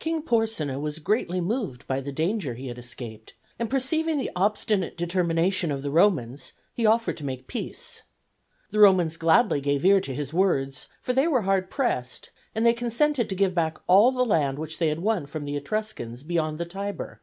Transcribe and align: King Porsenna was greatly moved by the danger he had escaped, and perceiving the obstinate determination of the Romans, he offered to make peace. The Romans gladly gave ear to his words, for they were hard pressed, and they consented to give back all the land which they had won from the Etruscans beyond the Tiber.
King 0.00 0.20
Porsenna 0.22 0.80
was 0.80 0.98
greatly 0.98 1.40
moved 1.40 1.86
by 1.86 2.00
the 2.00 2.10
danger 2.10 2.54
he 2.54 2.66
had 2.66 2.76
escaped, 2.76 3.34
and 3.56 3.70
perceiving 3.70 4.18
the 4.18 4.32
obstinate 4.34 4.96
determination 4.96 5.70
of 5.70 5.82
the 5.82 5.92
Romans, 5.92 6.54
he 6.72 6.84
offered 6.84 7.16
to 7.18 7.24
make 7.24 7.46
peace. 7.46 8.02
The 8.72 8.80
Romans 8.80 9.16
gladly 9.16 9.60
gave 9.60 9.84
ear 9.84 10.00
to 10.00 10.12
his 10.12 10.32
words, 10.34 10.88
for 11.00 11.12
they 11.12 11.28
were 11.28 11.42
hard 11.42 11.70
pressed, 11.70 12.30
and 12.52 12.66
they 12.66 12.72
consented 12.74 13.28
to 13.28 13.36
give 13.36 13.54
back 13.54 13.78
all 13.86 14.10
the 14.10 14.24
land 14.24 14.58
which 14.58 14.78
they 14.78 14.88
had 14.88 14.98
won 14.98 15.24
from 15.24 15.44
the 15.44 15.54
Etruscans 15.56 16.24
beyond 16.24 16.58
the 16.58 16.64
Tiber. 16.64 17.20